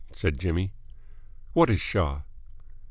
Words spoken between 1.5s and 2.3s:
"What is Shaw?"